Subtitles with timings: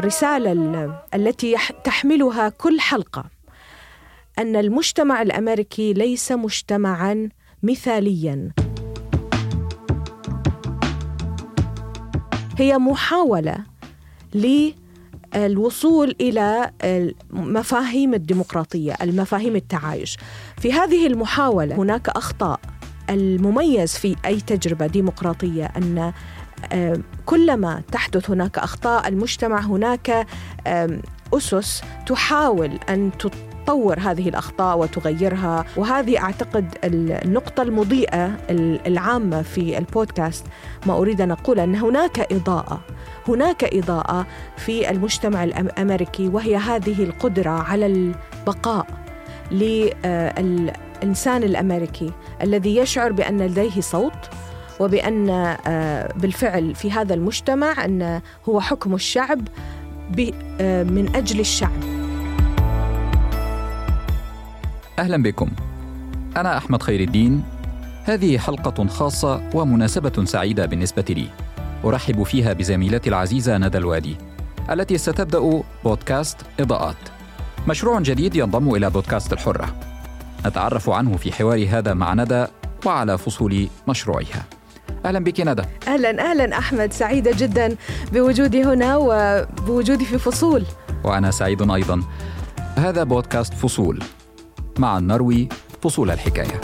[0.00, 3.24] الرسالة التي تحملها كل حلقة.
[4.38, 7.28] أن المجتمع الأمريكي ليس مجتمعا
[7.62, 8.50] مثاليا.
[12.58, 13.58] هي محاولة
[15.34, 16.70] للوصول إلى
[17.30, 20.16] مفاهيم الديمقراطية المفاهيم التعايش.
[20.58, 22.60] في هذه المحاولة هناك أخطاء.
[23.10, 26.12] المميز في أي تجربة ديمقراطية أن
[27.26, 30.26] كلما تحدث هناك أخطاء المجتمع هناك
[31.34, 35.64] أسس تحاول أن تطور هذه الأخطاء وتغيرها.
[35.76, 38.36] وهذه أعتقد النقطة المضيئة
[38.86, 40.46] العامة في البودكاست.
[40.86, 42.80] ما أريد أن أقول أن هناك إضاءة
[43.28, 48.86] هناك إضاءة في المجتمع الأمريكي وهي هذه القدرة على البقاء
[49.50, 54.30] للإنسان الأمريكي الذي يشعر بأن لديه صوت
[54.80, 59.48] وبأن آه، بالفعل في هذا المجتمع أن هو حكم الشعب
[60.60, 61.82] آه، من أجل الشعب.
[64.98, 65.50] أهلا بكم.
[66.36, 67.42] أنا أحمد خير الدين.
[68.04, 71.28] هذه حلقة خاصة ومناسبة سعيدة بالنسبة لي.
[71.84, 74.16] أرحب فيها بزميلتي العزيزة ندى الوادي
[74.70, 76.96] التي ستبدأ بودكاست إضاءات.
[77.68, 79.74] مشروع جديد ينضم إلى بودكاست الحرة.
[80.46, 82.46] نتعرف عنه في حوار هذا مع ندى
[82.86, 84.59] وعلى فصول مشروعها.
[85.04, 85.62] أهلا بك ندى.
[85.88, 87.76] أهلا أهلا أحمد سعيدة جدا
[88.12, 90.64] بوجودي هنا وبوجودي في فصول.
[91.04, 92.02] وأنا سعيد أيضا.
[92.76, 94.02] هذا بودكاست فصول
[94.78, 95.48] مع النروي
[95.82, 96.60] فصول الحكاية.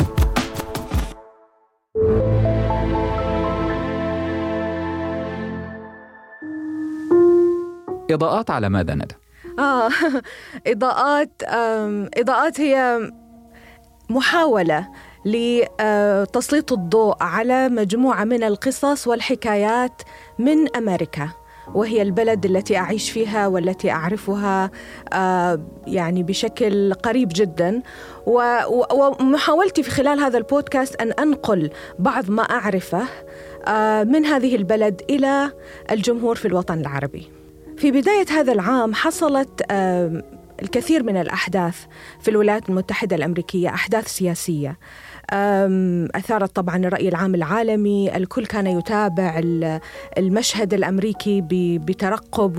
[8.11, 9.15] إضاءات على ماذا ندى؟
[9.59, 9.89] آه
[10.73, 11.43] إضاءات
[12.19, 12.99] إضاءات هي
[14.11, 14.89] محاولة.
[15.27, 20.03] لتسليط الضوء على مجموعة من القصص والحكايات
[20.39, 21.29] من أمريكا
[21.75, 24.71] وهي البلد التي أعيش فيها والتي أعرفها
[25.13, 27.83] آه، يعني بشكل قريب جدا
[28.27, 33.05] ومحاولتي في خلال هذا البودكاست أن أنقل بعض ما أعرفه
[33.69, 35.53] آه، من هذه البلد إلى
[35.91, 37.31] الجمهور في الوطن العربي.
[37.77, 40.23] في بداية هذا العام حصلت آه،
[40.63, 41.85] الكثير من الأحداث
[42.21, 44.79] في الولايات المتحدة الأمريكية أحداث سياسية
[46.15, 48.17] أثارت طبعا الرأي العام العالمي.
[48.17, 49.41] الكل كان يتابع
[50.19, 51.43] المشهد الأمريكي
[51.79, 52.57] بترقب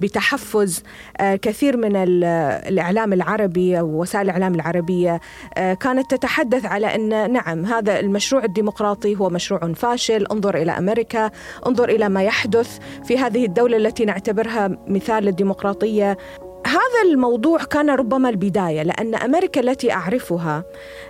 [0.00, 0.82] وبتحفز
[1.20, 5.20] أه، كثير من الإعلام العربي أو وسائل الإعلام العربية
[5.56, 10.26] أه، كانت تتحدث على أن نعم هذا المشروع الديمقراطي هو مشروع فاشل.
[10.26, 11.30] انظر إلى أمريكا
[11.66, 16.16] انظر إلى ما يحدث في هذه الدولة التي نعتبرها مثال للديمقراطية.
[16.66, 20.64] هذا الموضوع كان ربما البداية لأن أمريكا التي أعرفها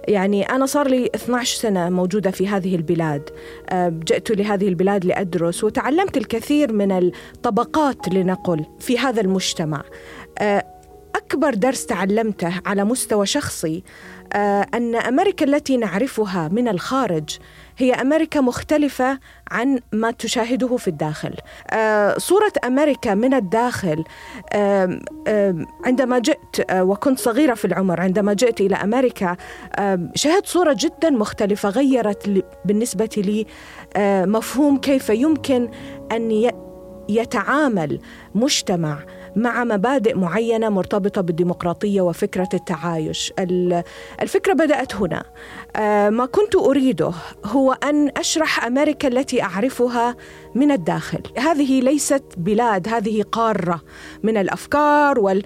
[0.08, 3.30] يعني أنا صار لي 12 سنة موجودة في هذه البلاد
[3.70, 9.82] آه، جئت لهذه البلاد لأدرس وتعلمت الكثير من الطبقات لنقل في هذا المجتمع.
[10.38, 10.64] آه،
[11.14, 13.82] أكبر درس تعلمته على مستوى شخصي
[14.32, 17.38] آه، أن أمريكا التي نعرفها من الخارج
[17.80, 19.18] هي أمريكا مختلفة
[19.50, 21.34] عن ما تشاهده في الداخل.
[21.70, 24.04] آه، صورة أمريكا من الداخل
[25.84, 29.36] عندما جئت آه، وكنت صغيرة في العمر عندما جئت إلى أمريكا
[30.14, 33.46] شاهدت صورة جدا مختلفة غيرت بالنسبة لي
[34.26, 35.70] مفهوم كيف يمكن
[36.12, 36.50] أن
[37.08, 38.00] يتعامل
[38.34, 38.98] مجتمع
[39.36, 43.32] مع مبادئ معينة مرتبطة بالديمقراطية وفكرة التعايش.
[44.22, 45.24] الفكرة بدأت هنا.
[45.76, 47.12] آه، ما كنت أريده
[47.44, 50.16] هو أن أشرح أمريكا التي أعرفها
[50.54, 51.22] من الداخل.
[51.38, 53.80] هذه ليست بلاد، هذه قارة
[54.22, 55.40] من الأفكار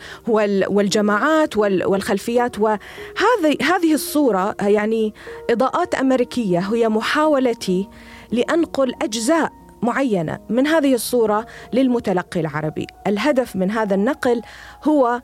[0.69, 5.15] والجماعات والخلفيات وهذه هذه الصورة يعني
[5.51, 7.89] إضاءات أمريكية هي محاولتي
[8.33, 14.43] لأنقل أجزاء معينة من هذه الصورة للمتلقي العربي الهدف من هذا النقل
[14.85, 15.23] هو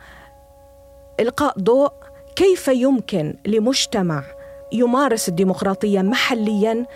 [1.21, 1.93] إلقاء ضوء
[2.37, 4.25] كيف يمكن لمجتمع
[4.73, 6.87] يمارس الديمقراطية محليا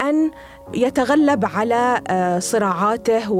[0.00, 0.30] أن
[0.74, 3.32] يتغلب على آه، صراعاته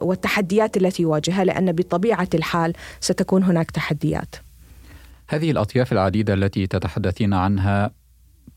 [0.00, 4.36] والتحديات التي يواجهها لأن بطبيعة الحال ستكون هناك تحديات.
[5.28, 7.90] هذه الأطياف العديدة التي تتحدثين عنها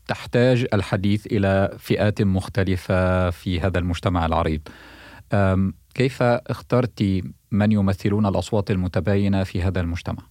[0.06, 4.60] تحتاج الحديث إلى فئات مختلفة في هذا المجتمع العريض.
[5.94, 10.22] كيف اخترت من يمثلون الأصوات المتباينة في هذا المجتمع؟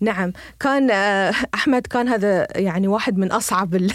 [0.00, 3.90] نعم كان آه، أحمد كان هذا يعني واحد من أصعب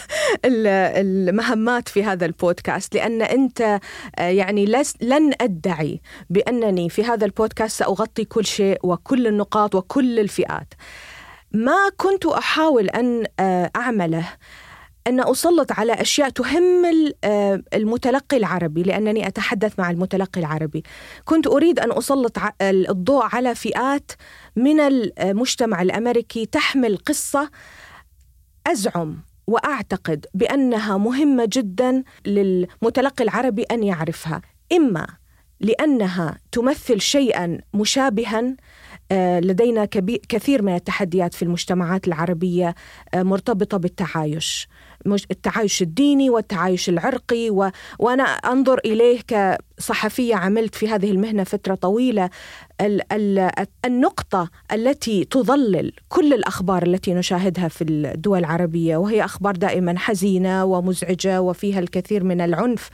[0.46, 3.80] المهمات في هذا البودكاست لأن أنت
[4.20, 4.66] آه، يعني
[5.02, 10.74] لن أدعي بأنني في هذا البودكاست سأغطي كل شيء وكل النقاط وكل الفئات
[11.52, 14.30] ما كنت أحاول أن آه، أعمله
[15.08, 16.86] أن أسلط على أشياء تهم
[17.24, 20.84] آه، المتلقي العربي لأنني أتحدث مع المتلقي العربي.
[21.26, 24.12] كنت أريد أن أسلط الضوء على فئات
[24.56, 27.50] من المجتمع الأمريكي تحمل قصة
[28.68, 29.18] أزعم
[29.48, 34.42] وأعتقد بأنها مهمة جدا للمتلقي العربي أن يعرفها.
[34.72, 35.08] إما
[35.60, 38.56] لأنها تمثل شيئا مشابها
[39.12, 39.86] آه، لدينا
[40.30, 42.76] كثير من التحديات في المجتمعات العربية
[43.14, 44.68] آه، مرتبطة بالتعايش.
[45.06, 47.70] التعايش الديني والتعايش العرقي و...
[48.00, 49.22] وأنا أنظر إليه
[49.82, 52.30] كصحفيه عملت في هذه المهنة فترة طويلة
[52.82, 53.14] ال...
[53.14, 53.52] ال...
[53.86, 61.42] النقطة التي تظلل كل الأخبار التي نشاهدها في الدول العربية وهي أخبار دائما حزينة ومزعجة
[61.42, 62.90] وفيها الكثير من العنف.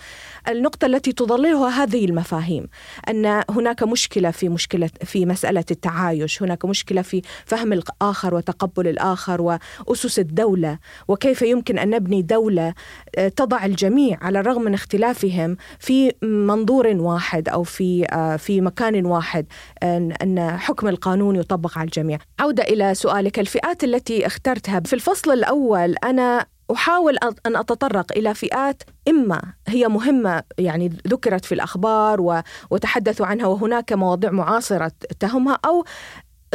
[0.49, 2.67] النقطة التي تظللها هذه المفاهيم
[3.09, 9.41] أن هناك مشكلة في مشكلة في مسألة التعايش هناك مشكلة في فهم الآخر وتقبل الآخر
[9.41, 12.73] وأسس الدولة وكيف يمكن أن نبني دولة
[13.17, 19.05] آه، تضع الجميع على الرغم من اختلافهم في منظور واحد أو في آه، في مكان
[19.05, 19.45] واحد
[19.83, 22.17] أن حكم القانون يطبق على الجميع.
[22.39, 23.39] عودة إلى سؤالك.
[23.39, 30.43] الفئات التي اخترتها في الفصل الأول أنا أحاول أن أتطرق إلى فئات إما هي مهمة
[30.57, 35.85] يعني ذكرت في الأخبار وتحدثوا عنها وهناك مواضيع معاصرة تهمها أو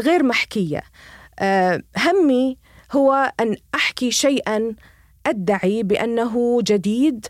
[0.01, 0.83] غير محكية.
[1.39, 2.59] آه، همي
[2.93, 4.75] هو أن أحكي شيئا
[5.27, 7.27] أدعي بأنه جديد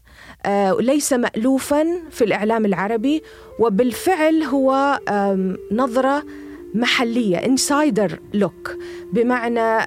[0.47, 3.23] آه، ليس مالوفا في الإعلام العربي
[3.59, 5.01] وبالفعل هو
[5.73, 6.25] نظرة
[6.75, 8.77] محلية انسايدر لوك
[9.13, 9.87] بمعنى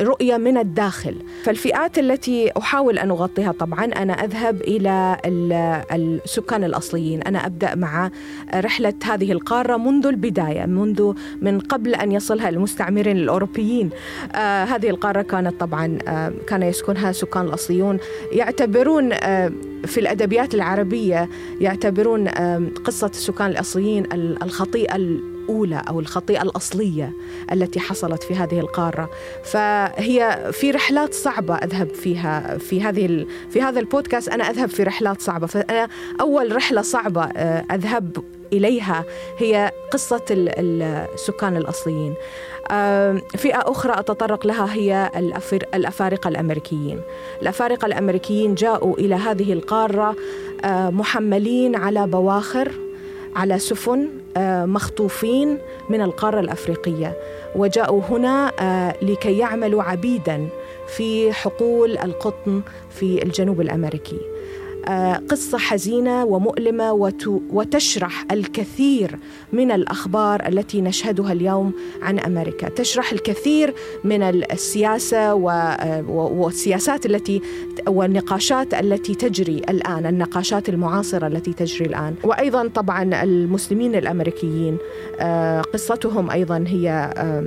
[0.00, 1.14] رؤية من الداخل.
[1.42, 5.16] فالفئات التي أحاول أن أغطيها طبعا أنا أذهب إلى
[5.92, 7.22] السكان الأصليين.
[7.22, 8.10] أنا أبدأ مع
[8.54, 11.12] رحلة هذه القارة منذ البداية منذ
[11.42, 13.90] من قبل أن يصلها المستعمرين الأوروبيين.
[14.34, 15.98] آه، هذه القارة كانت طبعا
[16.46, 17.98] كان يسكنها سكان الأصليون.
[18.32, 19.10] يعتبرون
[19.84, 21.28] في الأدبيات العربية
[21.60, 22.28] يعتبرون
[22.84, 24.06] قصة السكان الأصليين
[24.42, 24.96] الخطيئة
[25.50, 27.12] الأولى أو الخطيئة الأصلية
[27.52, 29.10] التي حصلت في هذه القارة.
[29.44, 34.28] فهي في رحلات صعبة أذهب فيها في هذه في هذا البودكاست.
[34.28, 35.46] أنا أذهب في رحلات صعبة.
[35.46, 35.88] فأنا
[36.20, 39.04] أول رحلة صعبة آه، أذهب إليها
[39.38, 42.14] هي قصة السكان الأصليين.
[43.36, 45.10] فئة أخرى أتطرق لها هي
[45.74, 47.00] الأفارقة الأمريكيين.
[47.42, 50.16] الأفارقة الأمريكيين جاءوا إلى هذه القارة
[50.64, 52.72] آه، محملين على بواخر
[53.36, 54.08] على سفن
[54.66, 57.16] مخطوفين من القارة الأفريقية.
[57.56, 60.48] وجاءوا هنا آه، لكي يعملوا عبيدا
[60.86, 64.16] في حقول القطن في الجنوب الأمريكي.
[64.16, 64.39] آه،
[65.28, 66.92] قصة حزينة ومؤلمة
[67.50, 69.18] وتشرح الكثير
[69.52, 71.72] من الأخبار التي نشهدها اليوم
[72.02, 72.68] عن أمريكا.
[72.68, 73.74] تشرح الكثير
[74.04, 75.18] من السياسة
[75.50, 77.42] آه، والسياسات التي
[77.88, 82.14] والنقاشات التي تجري الآن النقاشات المعاصرة التي تجري الآن.
[82.24, 84.78] وأيضا طبعا المسلمين الأمريكيين
[85.20, 87.44] آه، قصتهم أيضا هي آه،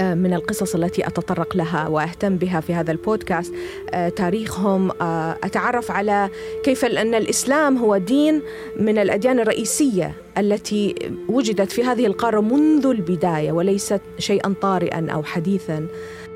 [0.00, 3.54] من القصص التي أتطرق لها وأهتم بها في هذا البودكاست.
[3.90, 6.30] آه، تاريخهم آه، أتعرف على
[6.64, 8.42] كيف أن الإسلام هو دين
[8.80, 10.94] من الأديان الرئيسية التي
[11.28, 15.86] وجدت في هذه القارة منذ البداية وليست شيئا طارئا أو حديثا.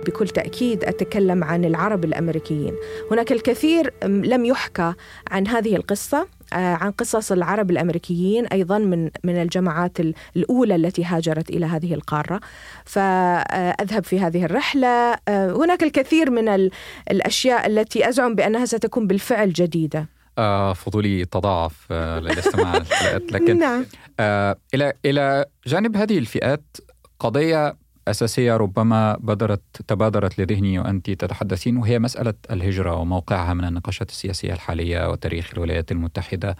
[0.07, 2.75] بكل تأكيد أتكلم عن العرب الأمريكيين.
[3.11, 4.95] هناك الكثير لم يحكى
[5.31, 6.19] عن هذه القصة.
[6.19, 9.99] آه، عن قصص العرب الأمريكيين أيضا من من الجماعات
[10.37, 12.41] الأولى التي هاجرت إلى هذه القارة.
[12.85, 15.17] فأذهب في هذه الرحلة.
[15.29, 16.71] آه، هناك الكثير من
[17.11, 20.17] الأشياء التي أزعم بأنها ستكون بالفعل جديدة.
[20.39, 23.87] آه فضولي تضاعف آه للاستماع للفئات لكن نعم.
[24.21, 26.77] آه إلى إلى جانب هذه الفئات
[27.21, 27.77] قضية
[28.09, 35.11] أساسية ربما بدرت تبادرت لذهني وأنت تتحدثين وهي مسألة الهجرة وموقعها من النقاشات السياسية الحالية
[35.11, 36.57] وتاريخ الولايات المتحدة.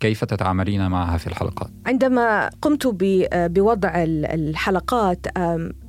[0.00, 2.86] كيف تتعاملين معها في الحلقات؟ عندما قمت
[3.32, 5.26] بوضع الحلقات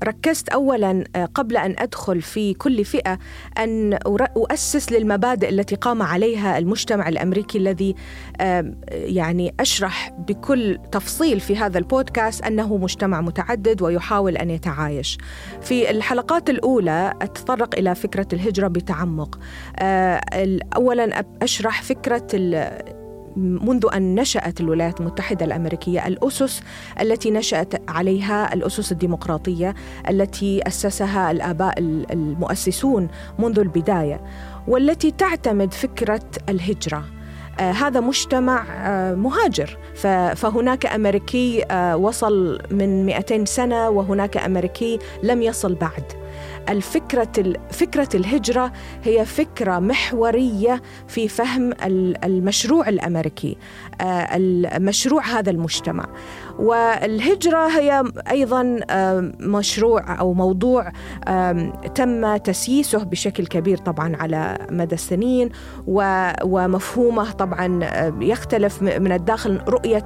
[0.03, 3.19] ركزت اولا آه، قبل أن أدخل في كل فئة
[3.57, 3.93] أن
[4.37, 7.95] أؤسس للمبادئ التي قام عليها المجتمع الأمريكي الذي
[8.91, 15.17] يعني أشرح بكل تفصيل في هذا البودكاست أنه مجتمع متعدد ويحاول أن يتعايش.
[15.61, 19.39] في الحلقات الأولى أتطرق إلى فكرة الهجرة بتعمق.
[19.79, 20.21] آه،
[20.75, 22.27] اولا أشرح فكرة
[23.37, 26.61] منذ أن نشأت الولايات المتحدة الأمريكية الأسس
[27.01, 29.75] التي نشأت عليها الأسس الديمقراطية
[30.09, 31.73] التي أسسها الآباء
[32.13, 33.07] المؤسسون
[33.39, 34.21] منذ البداية
[34.67, 37.03] والتي تعتمد فكرة الهجرة.
[37.59, 39.77] آه هذا مجتمع آه مهاجر.
[40.35, 46.03] فهناك أمريكي آه وصل من 200 سنة وهناك أمريكي لم يصل بعد.
[46.69, 48.71] الفكرة فكرة الهجرة
[49.03, 51.73] هي فكرة محورية في فهم
[52.23, 53.57] المشروع الأمريكي
[54.01, 56.05] المشروع هذا المجتمع.
[56.59, 58.79] والهجرة هي أيضا
[59.39, 60.91] مشروع أو موضوع
[61.95, 65.49] تم تسييسه بشكل كبير طبعا على مدى السنين
[66.43, 67.79] ومفهومه طبعا
[68.21, 70.05] يختلف من الداخل رؤية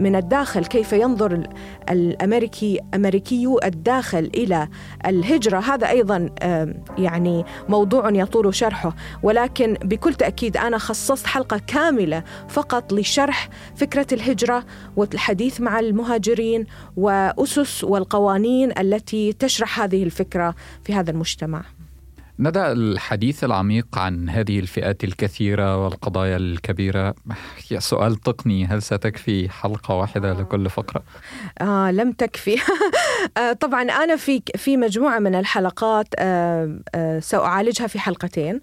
[0.00, 1.48] من الداخل كيف ينظر
[1.90, 4.68] الأمريكي أمريكيو الداخل إلى
[5.06, 5.29] الهجرة.
[5.58, 6.30] هذا أيضا
[6.98, 14.64] يعني موضوع يطول شرحه ولكن بكل تأكيد أنا خصصت حلقة كاملة فقط لشرح فكرة الهجرة
[14.96, 21.79] والحديث الحديث مع المهاجرين وأسس والقوانين التي تشرح هذه الفكرة في هذا المجتمع.
[22.40, 27.14] ندى الحديث العميق عن هذه الفئات الكثيرة والقضايا الكبيرة.
[27.78, 31.02] سؤال تقني هل ستكفي حلقة واحدة لكل فقرة؟
[31.60, 32.56] آه لم تكفي.
[33.38, 38.60] آه طبعا أنا في في مجموعة من الحلقات آه آه سأعالجها في حلقتين.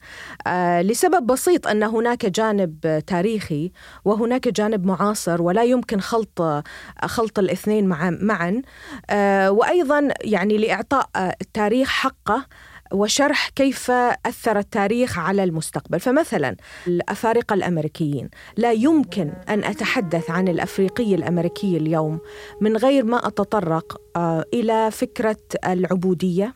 [0.47, 3.71] آه لسبب بسيط أن هناك جانب تاريخي
[4.05, 6.63] وهناك جانب معاصر ولا يمكن خلط
[7.05, 8.61] خلط الاثنين معا معا.
[9.09, 11.09] آه وأيضا يعني لإعطاء
[11.41, 12.45] التاريخ حقه
[12.93, 13.91] وشرح كيف
[14.25, 15.99] أثر التاريخ على المستقبل.
[15.99, 16.55] فمثلا
[16.87, 18.29] الأفارقة الأمريكيين.
[18.57, 22.19] لا يمكن أن أتحدث عن الأفريقي الأمريكي اليوم
[22.61, 26.55] من غير ما أتطرق آه، إلى فكرة العبودية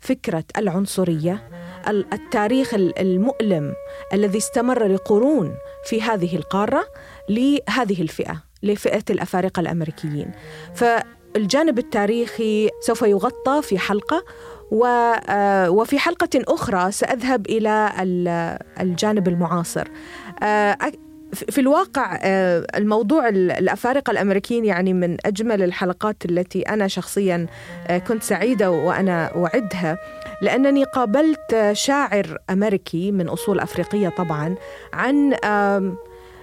[0.00, 1.50] فكرة العنصرية
[1.88, 3.74] التاريخ المؤلم
[4.12, 6.84] الذي استمر لقرون في هذه القارة
[7.28, 10.32] لهذه الفئة لفئة الأفارقة الأمريكيين.
[10.74, 14.24] فالجانب التاريخي سوف يغطى في حلقة
[14.70, 17.92] وفي حلقة أخرى سأذهب إلى
[18.80, 19.88] الجانب المعاصر.
[20.42, 20.76] آه،
[21.32, 27.46] في الواقع آه، الموضوع الأفارقة الأمريكيين يعني من أجمل الحلقات التي أنا شخصيا
[28.06, 29.98] كنت سعيدة وأنا أعدها
[30.42, 34.54] لأنني قابلت شاعر أمريكي من أصول أفريقية طبعا
[34.92, 35.34] عن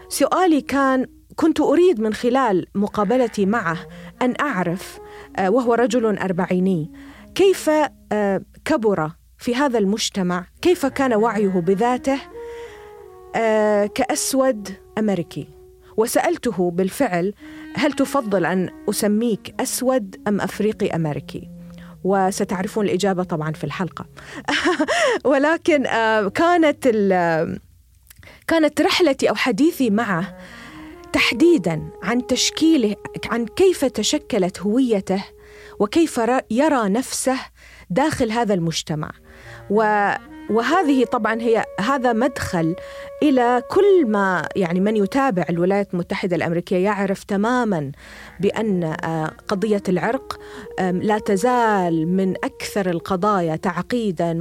[0.10, 1.05] سؤالي كان
[1.36, 3.77] كنت أريد من خلال مقابلتي معه
[4.22, 5.00] أن أعرف
[5.48, 6.91] وهو رجل أربعيني
[7.36, 7.70] كيف
[8.12, 12.20] آه، كبر في هذا المجتمع؟ كيف كان وعيه بذاته؟
[13.36, 15.48] آه، كأسود أمريكي.
[15.98, 17.34] وسألته بالفعل
[17.75, 21.50] هل تفضل أن أسميك أسود أم أفريقي أمريكي؟
[22.04, 24.06] وستعرفون الإجابة طبعا في الحلقة.
[25.32, 26.88] ولكن آه، كانت
[28.48, 30.38] كانت رحلتي أو حديثي معه
[31.13, 35.24] تحديدا عن تشكيله عن كيف تشكلت هويته
[35.79, 37.38] وكيف يرى نفسه
[37.89, 39.12] داخل هذا المجتمع.
[39.70, 40.10] و
[40.50, 42.75] وهذه طبعا هي هذا مدخل
[43.24, 47.91] إلى كل ما يعني من يتابع الولايات المتحدة الأمريكية يعرف تماما
[48.39, 50.39] بأن آه، قضية العرق
[50.79, 54.38] لا تزال من أكثر القضايا تعقيدا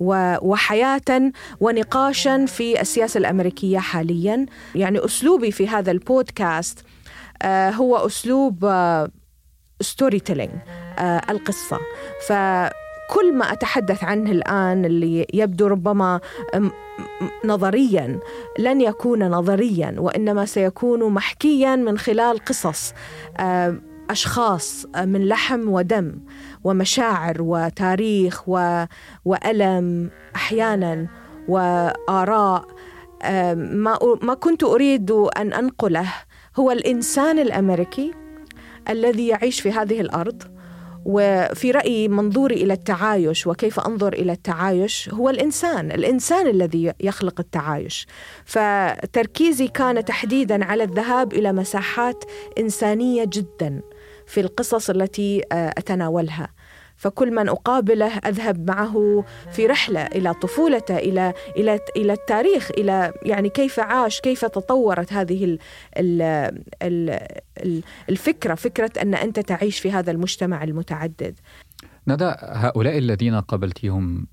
[0.00, 4.46] وحياه ونقاشا في السياسة الأمريكية حاليا.
[4.74, 6.84] يعني أسلوبي في هذا البودكاست
[7.42, 9.10] آه، هو أسلوب آه،
[9.82, 10.50] storytelling
[10.98, 11.78] آه القصة.
[12.28, 16.20] فكل ما أتحدث عنه الآن اللي يبدو ربما
[17.44, 18.20] نظريا
[18.58, 22.92] لن يكون نظريا وإنما سيكون محكيا من خلال قصص
[23.38, 23.76] آه
[24.10, 26.18] أشخاص من لحم ودم
[26.64, 28.84] ومشاعر وتاريخ و...
[29.24, 31.06] وألم أحيانا
[31.48, 32.64] وآراء.
[33.54, 36.12] ما ما كنت أريد أن أنقله
[36.58, 38.12] هو الإنسان الأمريكي
[38.88, 40.42] الذي يعيش في هذه الأرض
[41.04, 48.06] وفي رأيي منظوري إلى التعايش وكيف أنظر إلى التعايش هو الإنسان، الإنسان الذي يخلق التعايش.
[48.44, 52.24] فتركيزي كان تحديدا على الذهاب إلى مساحات
[52.58, 53.80] إنسانية جدا
[54.26, 56.48] في القصص التي آه، أتناولها.
[57.02, 63.48] فكل من أقابله أذهب معه في رحلة إلى طفولته إلى إلى إلى التاريخ إلى يعني
[63.48, 65.58] كيف عاش كيف تطورت هذه
[68.08, 71.38] الفكرة فكرة أن أنت تعيش في هذا المجتمع المتعدد.
[72.08, 74.26] ندى هؤلاء الذين قابلتهم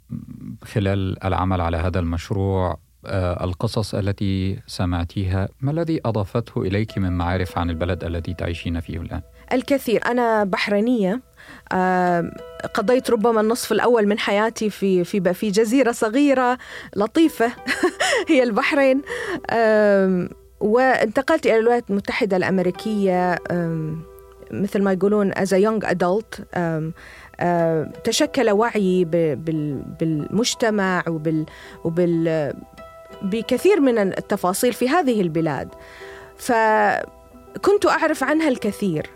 [0.64, 7.58] خلال العمل على هذا المشروع آه، القصص التي سمعتيها ما الذي أضافته إليك من معارف
[7.58, 9.22] عن البلد الذي تعيشين فيه الآن؟
[9.54, 10.06] الكثير.
[10.06, 11.22] أنا بحرينية.
[12.74, 16.58] قضيت ربما النصف الأول من حياتي في في في جزيرة صغيرة
[16.96, 17.52] لطيفة
[18.30, 19.02] هي البحرين.
[20.60, 23.40] وانتقلت إلى الولايات المتحدة الأمريكية
[24.52, 26.42] مثل ما يقولون as a young adult.
[28.04, 29.06] تشكل وعيي
[30.00, 31.46] بالمجتمع وبال,
[31.84, 32.54] وبال
[33.22, 35.70] بكثير من التفاصيل في هذه البلاد.
[36.38, 39.10] فكنت أعرف عنها الكثير.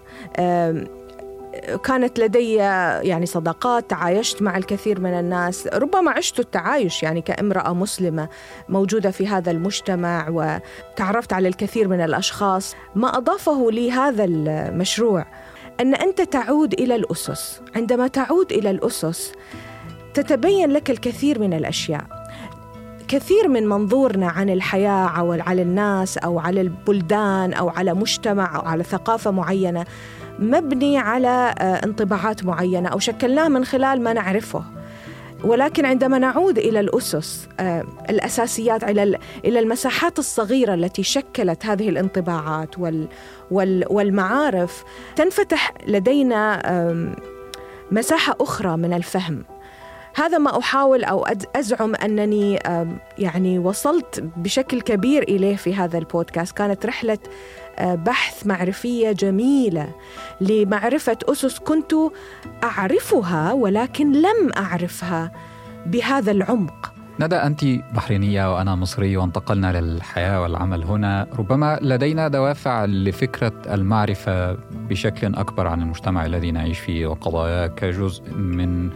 [1.83, 5.67] كانت لدي يعني صداقات تعايشت مع الكثير من الناس.
[5.67, 8.29] ربما عشت التعايش يعني كامرأة مسلمة
[8.69, 12.75] موجودة في هذا المجتمع وتعرفت على الكثير من الأشخاص.
[12.95, 15.25] ما أضافه لي هذا المشروع
[15.79, 17.61] أن أنت تعود إلى الأسس.
[17.75, 19.31] عندما تعود إلى الأسس
[20.13, 22.23] تتبين لك الكثير من الأشياء.
[23.07, 28.61] كثير من منظورنا عن الحياة أو على الناس أو على البلدان أو على مجتمع أو
[28.61, 29.85] على ثقافة معينة
[30.39, 34.63] مبني على آه، انطباعات معينة أو شكلناه من خلال ما نعرفه.
[35.43, 42.75] ولكن عندما نعود إلى الأسس آه، الأساسيات إلى إلى المساحات الصغيرة التي شكلت هذه الانطباعات
[43.89, 44.83] والمعارف
[45.15, 46.61] تنفتح لدينا
[47.91, 49.43] مساحة أخرى من الفهم.
[50.15, 51.25] هذا ما أحاول أو
[51.55, 52.59] أزعم أنني
[53.17, 56.57] يعني وصلت بشكل كبير إليه في هذا البودكاست.
[56.57, 57.17] كانت رحلة
[57.81, 59.89] بحث معرفية جميلة
[60.41, 61.93] لمعرفة أسس كنت
[62.63, 65.31] أعرفها ولكن لم أعرفها
[65.85, 73.53] بهذا العمق ندى أنت بحرينية وأنا مصري وانتقلنا للحياة والعمل هنا ربما لدينا دوافع لفكرة
[73.73, 78.89] المعرفة بشكل أكبر عن المجتمع الذي نعيش فيه وقضاياه كجزء من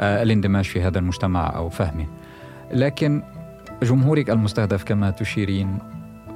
[0.00, 2.06] آه، الاندماج في هذا المجتمع أو فهمه.
[2.72, 3.22] لكن
[3.82, 5.78] جمهورك المستهدف كما تشيرين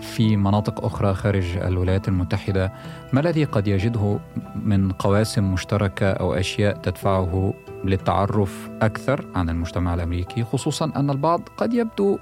[0.01, 2.73] في مناطق أخرى خارج الولايات المتحدة
[3.13, 4.19] ما الذي قد يجده
[4.63, 7.55] من قواسم مشتركة أو أشياء تدفعه
[7.85, 12.19] للتعرف أكثر عن المجتمع الأمريكي خصوصا أن البعض قد يبدو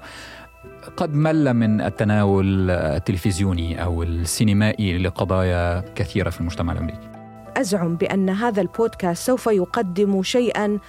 [0.97, 7.09] قد مل من التناول التلفزيوني أو السينمائي لقضايا كثيرة في المجتمع الأمريكي.
[7.57, 10.79] أزعم بأن هذا البودكاست سوف يقدم شيئا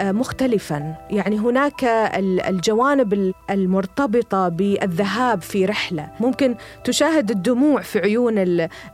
[0.00, 0.94] مختلفا.
[1.10, 1.84] يعني هناك
[2.48, 6.10] الجوانب المرتبطة بالذهاب في رحلة.
[6.20, 6.54] ممكن
[6.84, 8.34] تشاهد الدموع في عيون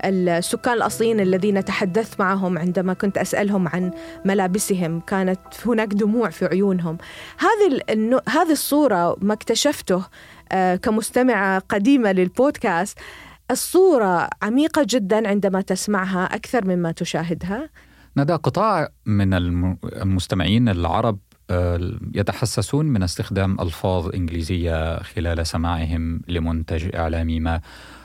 [0.05, 3.91] السكان الأصليين الذين تحدثت معهم عندما كنت أسألهم عن
[4.25, 5.01] ملابسهم.
[5.01, 6.99] كانت هناك دموع في عيونهم.
[7.39, 7.81] هذه
[8.29, 10.03] هذه الصورة ما اكتشفته
[10.53, 12.99] آه، كمستمعة قديمة للبودكاست.
[13.51, 17.69] الصورة عميقة جدا عندما تسمعها أكثر مما تشاهدها.
[18.17, 19.35] ندى قطاع من
[19.85, 21.19] المستمعين العرب
[21.51, 27.61] آه، يتحسسون من استخدام ألفاظ إنجليزية خلال سماعهم لمنتج إعلامي ما.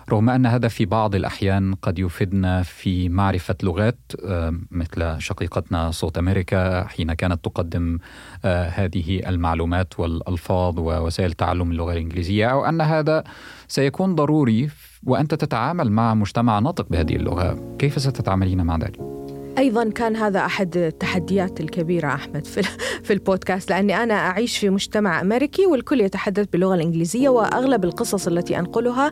[0.09, 6.17] رغم أن هذا في بعض الأحيان قد يفيدنا في معرفة لغات آه، مثل شقيقتنا صوت
[6.17, 7.97] أمريكا حين كانت تقدم
[8.45, 13.23] آه، هذه المعلومات والألفاظ ووسائل تعلم اللغة الإنجليزية أو أن هذا
[13.67, 14.69] سيكون ضروري
[15.03, 17.75] وأنت تتعامل مع مجتمع ناطق بهذه اللغة.
[17.79, 19.18] كيف ستتعاملين مع ذلك؟
[19.57, 22.61] أيضا كان هذا أحد التحديات الكبيرة أحمد في
[23.03, 28.59] في البودكاست لأني أنا أعيش في مجتمع أمريكي والكل يتحدث باللغة الإنجليزية وأغلب القصص التي
[28.59, 29.11] أنقلها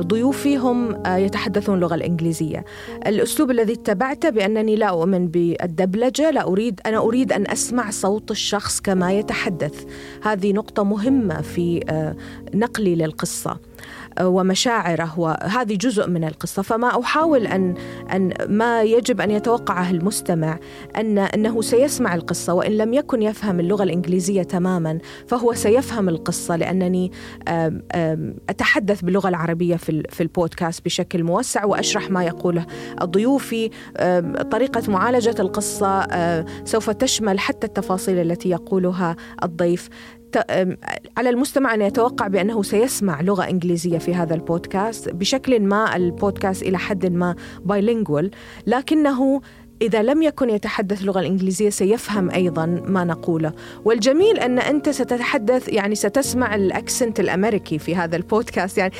[0.00, 2.64] ضيوفي هم يتحدثون اللغة الإنجليزية.
[3.06, 8.80] الأسلوب الذي اتبعته بأنني لا أؤمن بالدبلجة، لا أريد أنا أريد أن أسمع صوت الشخص
[8.80, 9.84] كما يتحدث.
[10.22, 11.80] هذه نقطة مهمة في
[12.54, 13.58] نقلي للقصة.
[14.20, 16.62] ومشاعره وهذه جزء من القصة.
[16.62, 17.74] فما أحاول ان
[18.12, 20.58] أن ما يجب أن يتوقعه المستمع
[20.96, 24.98] ان أنه سيسمع القصة وإن لم يكن يفهم اللغة الإنجليزية تماما
[25.28, 27.12] فهو سيفهم القصة لأنني
[28.48, 32.66] أتحدث باللغة العربية في البودكاست بشكل موسع وأشرح ما يقوله
[33.04, 33.70] ضيوفي.
[34.50, 36.06] طريقة معالجة القصة
[36.64, 39.88] سوف تشمل حتى التفاصيل التي يقولها الضيف.
[41.16, 46.78] على المستمع أن يتوقع بأنه سيسمع لغة إنجليزية في هذا البودكاست بشكل ما البودكاست إلى
[46.78, 47.34] حد ما
[47.64, 48.30] bilingual
[48.66, 49.40] لكنه
[49.82, 53.52] إذا لم يكن يتحدث اللغة الإنجليزية سيفهم أيضا ما نقوله.
[53.84, 58.78] والجميل أن أنت ستتحدث يعني ستسمع ال accent الأمريكي في هذا البودكاست.
[58.78, 58.92] يعني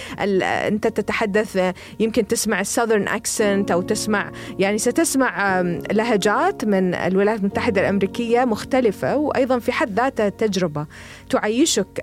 [0.43, 5.61] أنت تتحدث يمكن تسمع ال Southern accent أو تسمع يعني ستسمع
[5.93, 10.87] لهجات من الولايات المتحدة الأمريكية مختلفة وأيضا في حد ذاتها تجربة
[11.31, 12.03] تعيشك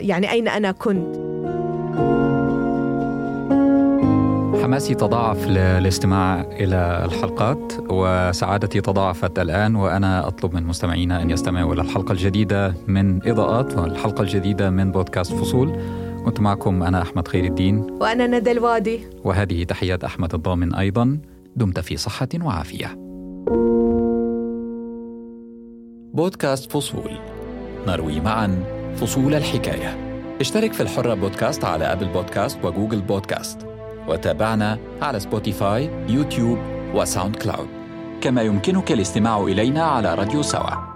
[0.00, 1.63] يعني أين أنا كنت.
[4.62, 11.82] حماسي تضاعف للاستماع إلى الحلقات وسعادتي تضاعفت الآن وأنا أطلب من مستمعينا أن يستمعوا إلى
[11.82, 15.78] الحلقة الجديدة من إضاءات والحلقة الجديدة من بودكاست فصول.
[16.24, 17.86] كنت معكم أنا أحمد خير الدين.
[18.00, 19.00] وأنا ندى الوادي.
[19.24, 21.18] وهذه تحيات أحمد الضامن أيضا.
[21.56, 22.98] دمت في صحة وعافية.
[26.14, 27.18] بودكاست فصول.
[27.86, 28.64] نروي معا
[28.96, 29.96] فصول الحكاية.
[30.40, 33.73] اشترك في الحرة بودكاست على أبل بودكاست وجوجل بودكاست.
[34.08, 36.58] وتابعنا على سبوتيفاي يوتيوب
[36.94, 37.68] وساوند كلاود
[38.20, 40.93] كما يمكنك الاستماع إلينا على راديو سوا.